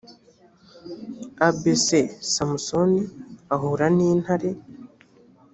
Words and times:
abc 1.47 1.87
samusoni 2.33 3.01
ahura 3.53 3.85
n 3.95 3.97
intare 4.09 4.51